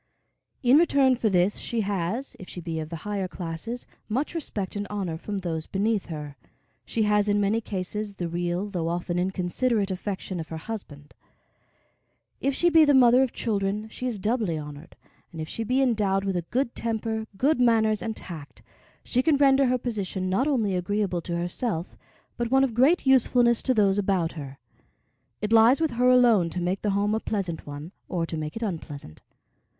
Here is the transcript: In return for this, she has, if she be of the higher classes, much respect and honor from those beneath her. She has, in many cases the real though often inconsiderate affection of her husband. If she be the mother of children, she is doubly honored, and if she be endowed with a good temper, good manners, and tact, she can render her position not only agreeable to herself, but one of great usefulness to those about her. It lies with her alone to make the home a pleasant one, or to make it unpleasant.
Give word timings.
In 0.63 0.79
return 0.79 1.15
for 1.15 1.29
this, 1.29 1.57
she 1.59 1.81
has, 1.81 2.35
if 2.39 2.49
she 2.49 2.59
be 2.59 2.79
of 2.79 2.89
the 2.89 2.95
higher 3.05 3.27
classes, 3.27 3.85
much 4.09 4.33
respect 4.33 4.75
and 4.75 4.87
honor 4.89 5.15
from 5.15 5.37
those 5.37 5.67
beneath 5.67 6.07
her. 6.07 6.37
She 6.85 7.03
has, 7.03 7.29
in 7.29 7.39
many 7.39 7.61
cases 7.61 8.15
the 8.15 8.27
real 8.27 8.67
though 8.67 8.87
often 8.87 9.19
inconsiderate 9.19 9.91
affection 9.91 10.39
of 10.39 10.49
her 10.49 10.57
husband. 10.57 11.13
If 12.39 12.55
she 12.55 12.71
be 12.71 12.83
the 12.83 12.95
mother 12.95 13.21
of 13.21 13.31
children, 13.31 13.89
she 13.89 14.07
is 14.07 14.17
doubly 14.17 14.57
honored, 14.57 14.95
and 15.31 15.39
if 15.39 15.47
she 15.47 15.63
be 15.63 15.83
endowed 15.83 16.23
with 16.23 16.35
a 16.35 16.45
good 16.49 16.73
temper, 16.73 17.27
good 17.37 17.59
manners, 17.61 18.01
and 18.01 18.15
tact, 18.15 18.63
she 19.03 19.21
can 19.21 19.37
render 19.37 19.67
her 19.67 19.77
position 19.77 20.31
not 20.31 20.47
only 20.47 20.73
agreeable 20.75 21.21
to 21.21 21.37
herself, 21.37 21.95
but 22.37 22.49
one 22.49 22.63
of 22.63 22.73
great 22.73 23.05
usefulness 23.05 23.61
to 23.61 23.75
those 23.75 23.99
about 23.99 24.31
her. 24.31 24.57
It 25.43 25.53
lies 25.53 25.79
with 25.79 25.91
her 25.91 26.09
alone 26.09 26.49
to 26.49 26.59
make 26.59 26.81
the 26.81 26.89
home 26.97 27.13
a 27.13 27.19
pleasant 27.19 27.67
one, 27.67 27.91
or 28.09 28.25
to 28.25 28.35
make 28.35 28.55
it 28.55 28.63
unpleasant. 28.63 29.21